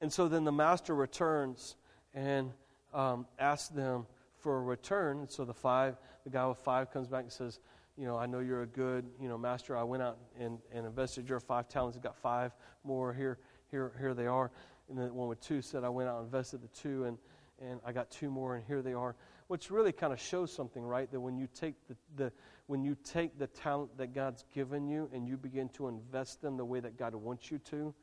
[0.01, 1.75] And so then the master returns
[2.13, 2.51] and
[2.93, 4.05] um, asks them,
[4.41, 5.27] for a return.
[5.29, 7.59] So the five, the guy with five comes back and says,
[7.97, 9.77] you know, I know you're a good, you know, master.
[9.77, 12.51] I went out and, and invested your five talents and got five
[12.83, 13.13] more.
[13.13, 13.37] Here,
[13.69, 14.51] here, here they are.
[14.89, 17.17] And the one with two said, I went out and invested the two and,
[17.61, 19.15] and I got two more and here they are.
[19.47, 21.11] Which really kind of shows something, right?
[21.11, 22.31] That when you take the, the
[22.67, 26.55] when you take the talent that God's given you and you begin to invest them
[26.55, 27.93] the way that God wants you to,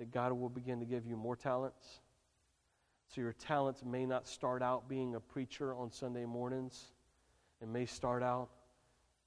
[0.00, 2.00] that God will begin to give you more talents.
[3.14, 6.86] So your talents may not start out being a preacher on Sunday mornings.
[7.60, 8.48] It may start out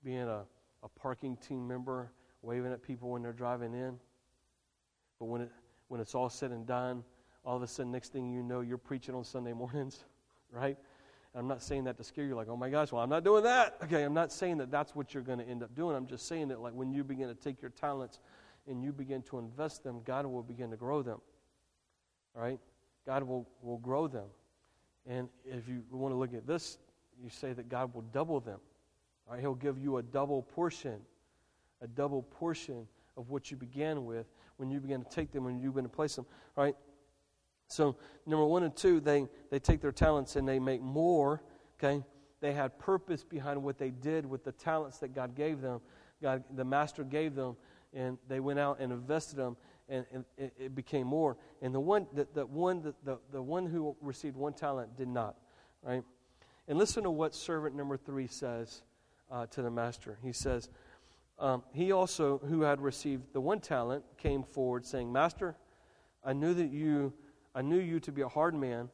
[0.03, 0.41] being a,
[0.81, 3.99] a parking team member, waving at people when they're driving in.
[5.19, 5.51] But when, it,
[5.89, 7.03] when it's all said and done,
[7.45, 10.03] all of a sudden, next thing you know, you're preaching on Sunday mornings,
[10.51, 10.77] right?
[11.33, 13.23] And I'm not saying that to scare you, like, oh my gosh, well, I'm not
[13.23, 13.77] doing that.
[13.83, 15.95] Okay, I'm not saying that that's what you're going to end up doing.
[15.95, 18.19] I'm just saying that, like, when you begin to take your talents
[18.67, 21.19] and you begin to invest them, God will begin to grow them,
[22.35, 22.59] right?
[23.05, 24.25] God will, will grow them.
[25.05, 26.77] And if you want to look at this,
[27.21, 28.59] you say that God will double them.
[29.29, 29.39] Right?
[29.39, 30.99] He'll give you a double portion,
[31.81, 34.25] a double portion of what you began with
[34.57, 36.25] when you begin to take them and you begin to place them.
[36.55, 36.75] Right?
[37.67, 37.95] So,
[38.25, 41.41] number one and two, they, they take their talents and they make more.
[41.77, 42.03] Okay?
[42.39, 45.81] They had purpose behind what they did with the talents that God gave them.
[46.21, 47.55] God, the master gave them,
[47.95, 49.57] and they went out and invested them
[49.89, 51.37] and, and it, it, became more.
[51.61, 55.07] And the one, the, the one, the, the, the one who received one talent did
[55.07, 55.37] not,
[55.81, 56.03] right?
[56.67, 58.83] And listen to what servant number three says
[59.29, 60.17] uh, to the master.
[60.23, 60.69] He says,
[61.37, 65.55] um, He also, who had received the one talent, came forward, saying, Master,
[66.23, 67.13] I knew that you,
[67.53, 68.89] I knew you to be a hard man,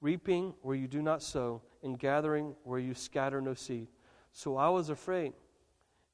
[0.00, 3.88] reaping where you do not sow, and gathering where you scatter no seed.
[4.32, 5.32] So I was afraid,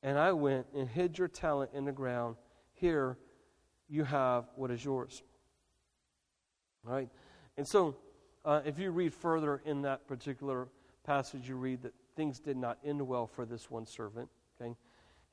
[0.05, 2.37] and I went and hid your talent in the ground.
[2.75, 3.17] Here
[3.88, 5.23] you have what is yours.
[6.87, 7.09] All right?
[7.57, 7.97] And so,
[8.45, 10.69] uh, if you read further in that particular
[11.05, 14.29] passage, you read that things did not end well for this one servant.
[14.61, 14.77] Okay?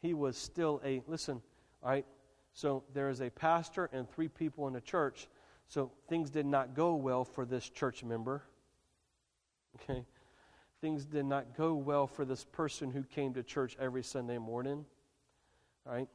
[0.01, 1.41] He was still a, listen,
[1.83, 2.05] all right?
[2.53, 5.27] So, there is a pastor and three people in the church.
[5.67, 8.43] So, things did not go well for this church member.
[9.75, 10.05] Okay?
[10.81, 14.85] Things did not go well for this person who came to church every Sunday morning.
[15.85, 16.07] right?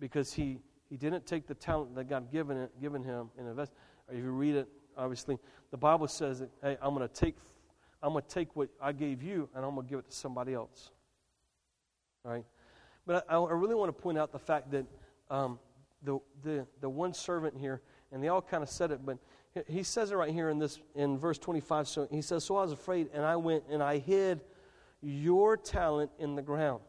[0.00, 0.58] Because he
[0.92, 3.72] he didn't take the talent that God given it, given him and invest.
[4.10, 5.38] If you read it, obviously,
[5.70, 7.34] the Bible says that, hey, I'm going to take,
[8.02, 10.14] I'm going to take what I gave you and I'm going to give it to
[10.14, 10.90] somebody else.
[12.26, 12.44] All right?
[13.06, 14.84] But I, I really want to point out the fact that
[15.30, 15.58] um,
[16.02, 17.80] the, the, the one servant here,
[18.12, 19.16] and they all kind of said it, but
[19.66, 21.88] he says it right here in this in verse 25.
[21.88, 24.40] So he says, So I was afraid, and I went and I hid
[25.02, 26.80] your talent in the ground.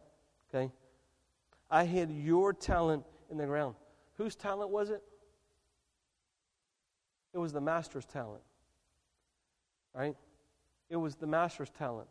[0.53, 0.71] Okay?
[1.69, 3.75] I hid your talent in the ground.
[4.17, 5.01] Whose talent was it?
[7.33, 8.43] It was the master's talent.
[9.93, 10.15] Right?
[10.89, 12.07] It was the master's talent.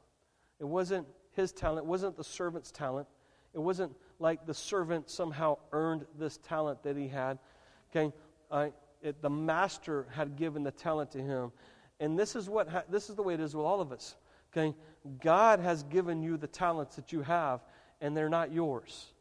[0.59, 3.07] It wasn't his talent, it wasn't the servant's talent.
[3.55, 7.39] It wasn't like the servant somehow earned this talent that he had.
[7.91, 8.15] Okay?
[8.51, 8.69] Uh,
[9.03, 11.53] it, the master had given the talent to him.
[12.01, 14.17] And this is what ha- this is the way it is with all of us.
[14.53, 14.75] Okay?
[15.21, 17.61] God has given you the talents that you have
[18.01, 19.13] and they're not yours.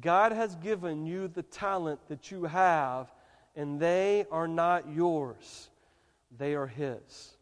[0.00, 3.12] God has given you the talent that you have,
[3.54, 5.68] and they are not yours.
[6.36, 7.36] they are His.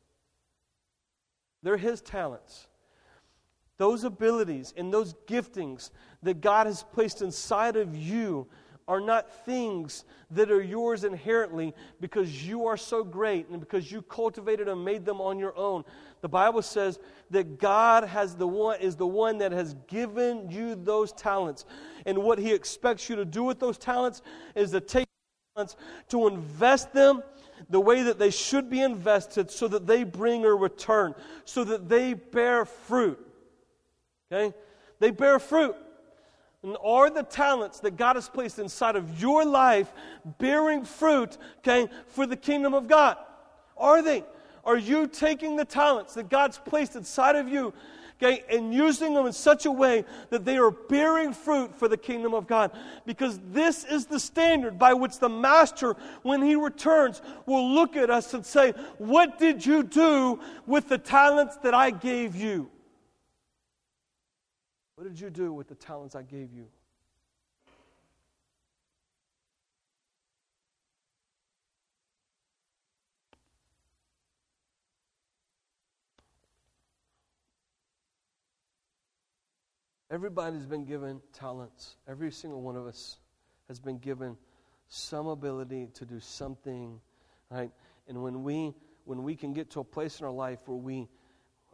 [1.62, 2.66] They're His talents.
[3.78, 5.90] Those abilities and those giftings
[6.22, 8.48] that God has placed inside of you
[8.88, 14.02] are not things that are yours inherently because you are so great and because you
[14.02, 15.84] cultivated and made them on your own.
[16.20, 16.98] The Bible says
[17.30, 21.64] that God has the one is the one that has given you those talents.
[22.06, 24.22] And what he expects you to do with those talents
[24.54, 25.06] is to take
[25.54, 25.76] talents
[26.08, 27.22] to invest them
[27.70, 31.14] the way that they should be invested so that they bring a return,
[31.44, 33.18] so that they bear fruit.
[34.30, 34.54] Okay?
[34.98, 35.76] They bear fruit.
[36.62, 39.92] And are the talents that God has placed inside of your life
[40.38, 43.16] bearing fruit, okay, for the kingdom of God?
[43.76, 44.24] Are they?
[44.64, 47.74] Are you taking the talents that God's placed inside of you,
[48.22, 51.96] okay, and using them in such a way that they are bearing fruit for the
[51.96, 52.70] kingdom of God?
[53.04, 58.08] Because this is the standard by which the master, when he returns, will look at
[58.08, 62.70] us and say, What did you do with the talents that I gave you?
[65.02, 66.66] What did you do with the talents I gave you?
[80.08, 81.96] Everybody's been given talents.
[82.06, 83.16] Every single one of us
[83.66, 84.36] has been given
[84.86, 87.00] some ability to do something,
[87.50, 87.72] right?
[88.06, 88.72] And when we
[89.04, 91.08] when we can get to a place in our life where we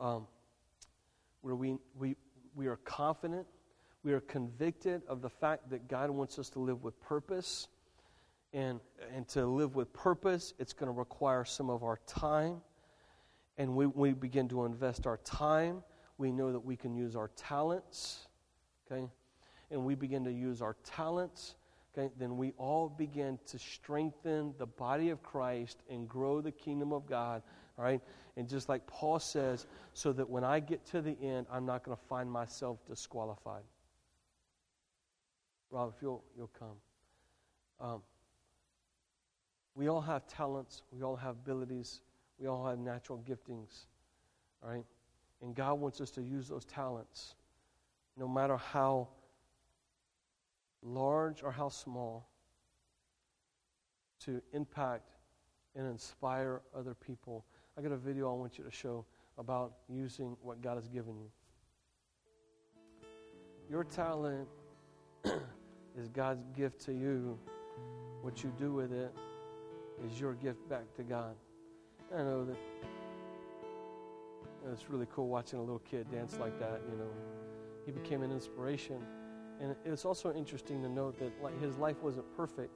[0.01, 0.27] um,
[1.43, 2.17] where we, we
[2.55, 3.47] we are confident,
[4.03, 7.69] we are convicted of the fact that God wants us to live with purpose.
[8.55, 8.81] And,
[9.15, 12.63] and to live with purpose, it's going to require some of our time.
[13.59, 15.83] And we, we begin to invest our time.
[16.17, 18.27] We know that we can use our talents,
[18.91, 19.11] okay?
[19.71, 21.57] And we begin to use our talents,
[21.93, 22.11] okay?
[22.19, 27.07] Then we all begin to strengthen the body of Christ and grow the kingdom of
[27.07, 27.43] God
[27.79, 28.01] all right?
[28.37, 31.85] And just like Paul says, so that when I get to the end, I'm not
[31.85, 33.63] going to find myself disqualified.
[35.71, 36.77] Rob, if you'll, you'll come.
[37.81, 38.03] Um,
[39.75, 42.01] we all have talents, we all have abilities,
[42.39, 43.87] we all have natural giftings,
[44.63, 44.85] all right?
[45.41, 47.37] And God wants us to use those talents,
[48.17, 49.09] no matter how
[50.83, 52.29] large or how small,
[54.25, 55.11] to impact
[55.77, 57.45] and inspire other people
[57.79, 59.05] I got a video I want you to show
[59.39, 61.31] about using what God has given you.
[63.71, 64.49] Your talent
[65.25, 67.39] is God's gift to you.
[68.23, 69.15] What you do with it
[70.05, 71.37] is your gift back to God.
[72.13, 72.57] I know that
[74.73, 76.81] it's really cool watching a little kid dance like that.
[76.91, 77.11] You know,
[77.87, 78.97] he became an inspiration,
[79.61, 82.73] and it's also interesting to note that like his life wasn't perfect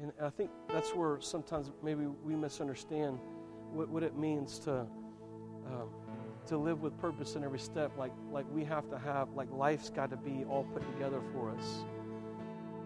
[0.00, 3.18] and I think that's where sometimes maybe we misunderstand
[3.72, 4.86] what, what it means to
[5.66, 5.88] um,
[6.46, 7.90] to live with purpose in every step.
[7.98, 11.50] Like like we have to have like life's got to be all put together for
[11.50, 11.84] us.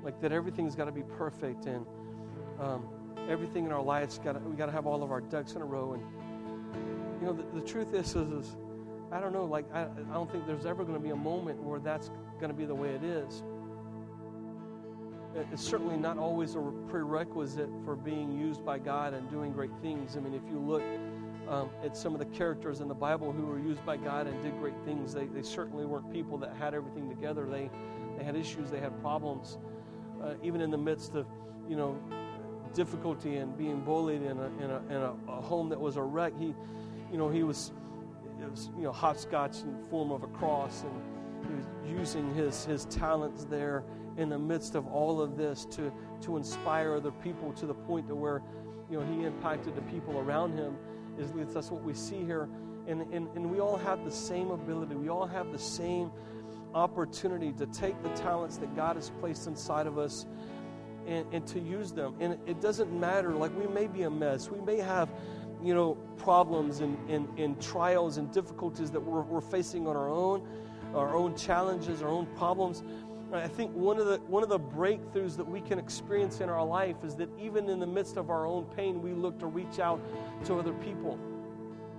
[0.03, 1.87] Like that everything's got to be perfect and
[2.59, 2.89] um,
[3.29, 5.67] everything in our lives got we got to have all of our ducks in a
[5.67, 5.93] row.
[5.93, 6.03] And
[7.21, 8.57] you know the, the truth is, is, is
[9.13, 9.45] I don't know.
[9.45, 12.51] Like I, I don't think there's ever going to be a moment where that's going
[12.51, 13.43] to be the way it is
[15.35, 20.17] it's certainly not always a prerequisite for being used by God and doing great things.
[20.17, 20.83] I mean, if you look
[21.49, 24.43] um, at some of the characters in the Bible who were used by God and
[24.43, 27.47] did great things, they, they certainly weren't people that had everything together.
[27.47, 27.71] They,
[28.19, 29.59] they had issues, they had problems.
[30.23, 31.27] Uh, even in the midst of,
[31.69, 31.99] you know,
[32.75, 36.03] difficulty and being bullied in a, in a, in a, a home that was a
[36.03, 36.55] wreck, he,
[37.11, 37.73] you know, he was,
[38.51, 42.65] was, you know, hopscotch in the form of a cross and he was using his,
[42.65, 43.83] his talents there
[44.17, 48.09] in the midst of all of this to, to inspire other people to the point
[48.09, 48.43] to where
[48.91, 50.77] you know he impacted the people around him
[51.19, 52.49] is that's what we see here.
[52.87, 54.95] And, and, and we all have the same ability.
[54.95, 56.11] We all have the same
[56.75, 60.27] opportunity to take the talents that god has placed inside of us
[61.07, 62.17] and, and to use them.
[62.19, 64.51] And it doesn't matter like we may be a mess.
[64.51, 65.11] We may have
[65.63, 70.09] you know problems and, and, and trials and difficulties that we're, we're facing on our
[70.09, 70.47] own
[70.95, 72.83] our own challenges our own problems
[73.33, 76.65] I think one of the one of the breakthroughs that we can experience in our
[76.65, 79.79] life is that even in the midst of our own pain, we look to reach
[79.79, 80.01] out
[80.45, 81.19] to other people.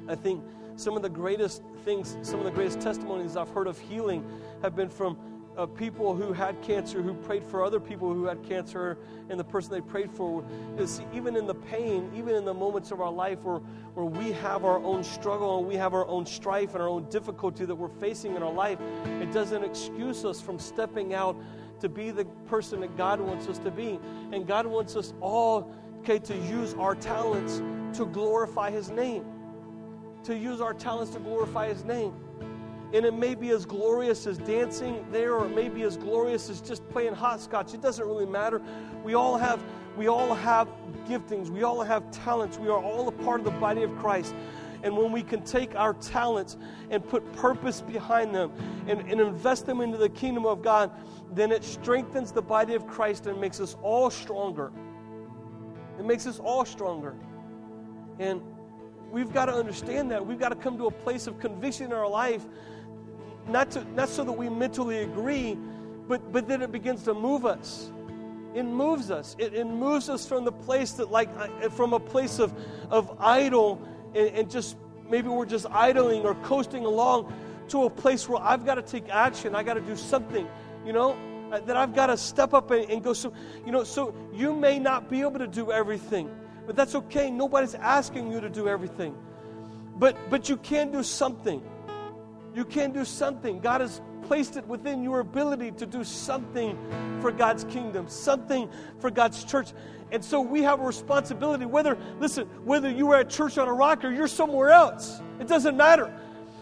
[0.07, 0.43] I think
[0.75, 4.23] some of the greatest things, some of the greatest testimonies I've heard of healing
[4.61, 5.17] have been from
[5.57, 8.97] uh, people who had cancer who prayed for other people who had cancer
[9.29, 10.43] and the person they prayed for
[10.77, 13.59] is even in the pain even in the moments of our life where,
[13.93, 17.07] where we have our own struggle and we have our own strife and our own
[17.09, 18.79] difficulty that we're facing in our life
[19.23, 21.35] it doesn't excuse us from stepping out
[21.79, 23.99] to be the person that god wants us to be
[24.31, 27.61] and god wants us all okay to use our talents
[27.93, 29.25] to glorify His name,
[30.23, 32.13] to use our talents to glorify His name.
[32.93, 36.49] And it may be as glorious as dancing there, or it may be as glorious
[36.49, 37.73] as just playing hopscotch.
[37.73, 38.61] It doesn't really matter.
[39.03, 39.63] We all have,
[39.97, 40.67] we all have
[41.07, 41.49] giftings.
[41.49, 42.59] We all have talents.
[42.59, 44.35] We are all a part of the body of Christ.
[44.83, 46.57] And when we can take our talents
[46.89, 48.51] and put purpose behind them
[48.87, 50.91] and, and invest them into the kingdom of God,
[51.31, 54.71] then it strengthens the body of Christ and makes us all stronger.
[55.97, 57.15] It makes us all stronger.
[58.19, 58.41] And
[59.09, 60.25] we've got to understand that.
[60.25, 62.45] We've got to come to a place of conviction in our life
[63.47, 65.57] not, to, not so that we mentally agree,
[66.07, 67.91] but, but that it begins to move us.
[68.53, 69.35] It moves us.
[69.39, 71.29] It, it moves us from the place that, like,
[71.71, 72.53] from a place of,
[72.89, 73.81] of idle
[74.15, 74.77] and, and just
[75.09, 77.33] maybe we're just idling or coasting along
[77.69, 79.55] to a place where I've got to take action.
[79.55, 80.47] I got to do something,
[80.85, 81.17] you know,
[81.51, 83.13] uh, that I've got to step up and, and go.
[83.13, 83.33] So,
[83.65, 86.29] you know, so you may not be able to do everything,
[86.65, 87.29] but that's okay.
[87.29, 89.15] Nobody's asking you to do everything.
[89.95, 91.61] But, but you can do something.
[92.55, 93.59] You can do something.
[93.59, 94.01] God has
[94.33, 96.75] placed it within your ability to do something
[97.21, 98.67] for God's kingdom, something
[98.97, 99.73] for God's church.
[100.11, 103.73] And so we have a responsibility, whether, listen, whether you are at church on a
[103.73, 106.11] rock or you're somewhere else, it doesn't matter.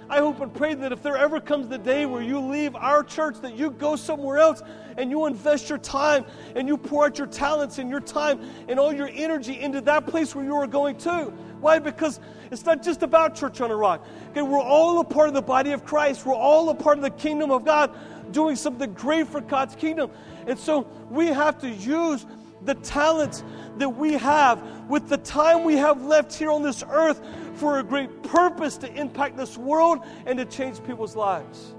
[0.09, 3.05] I hope and pray that if there ever comes the day where you leave our
[3.05, 4.61] church, that you go somewhere else
[4.97, 6.26] and you invest your time
[6.57, 10.07] and you pour out your talents and your time and all your energy into that
[10.07, 11.32] place where you are going to.
[11.62, 11.80] Why?
[11.80, 14.05] Because it's not just about Church on a Rock.
[14.32, 16.26] Okay, we're all a part of the body of Christ.
[16.26, 17.95] We're all a part of the kingdom of God,
[18.34, 20.12] doing something great for God's kingdom.
[20.47, 22.26] And so we have to use
[22.64, 23.43] the talents
[23.78, 27.22] that we have with the time we have left here on this earth
[27.55, 31.76] for a great purpose to impact this world and to change people's lives.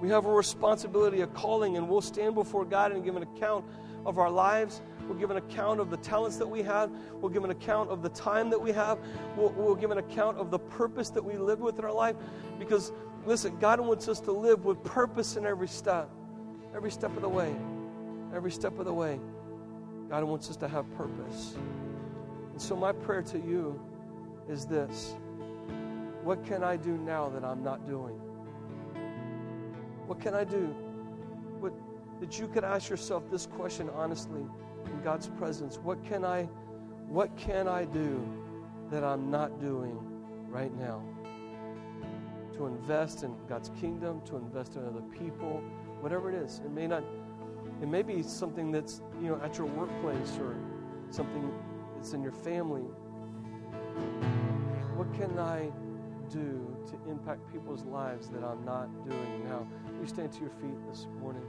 [0.00, 3.64] We have a responsibility, a calling, and we'll stand before God and give an account
[4.04, 4.82] of our lives.
[5.08, 6.90] We'll give an account of the talents that we have.
[7.20, 8.98] We'll give an account of the time that we have.
[9.36, 12.16] We'll, we'll give an account of the purpose that we live with in our life.
[12.58, 12.92] Because,
[13.24, 16.10] listen, God wants us to live with purpose in every step,
[16.74, 17.54] every step of the way.
[18.34, 19.20] Every step of the way.
[20.10, 21.56] God wants us to have purpose.
[22.52, 23.80] And so, my prayer to you
[24.48, 25.14] is this
[26.22, 28.20] What can I do now that I'm not doing?
[30.06, 30.74] What can I do?
[31.60, 31.72] What,
[32.20, 34.42] that you could ask yourself this question honestly
[34.92, 35.78] in God's presence.
[35.78, 36.44] What can I,
[37.08, 38.26] what can I do
[38.90, 39.98] that I'm not doing
[40.48, 41.02] right now?
[42.54, 45.62] To invest in God's kingdom, to invest in other people,
[46.00, 46.60] whatever it is.
[46.64, 47.04] It may not
[47.82, 50.56] it may be something that's, you know, at your workplace or
[51.10, 51.52] something
[51.94, 52.84] that's in your family.
[54.94, 55.70] What can I
[56.30, 59.66] do to impact people's lives that I'm not doing now?
[60.00, 61.42] You stand to your feet this morning.